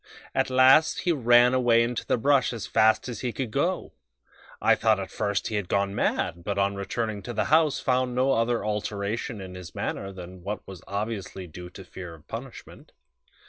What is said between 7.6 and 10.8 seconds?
found no other alteration in his manner than what